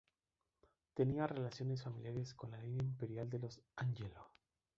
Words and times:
Tenía 0.95 1.27
relaciones 1.27 1.83
familiares 1.83 2.33
con 2.33 2.49
la 2.49 2.57
línea 2.59 2.81
imperial 2.81 3.29
de 3.29 3.37
los 3.37 3.61
Ángelo. 3.75 4.31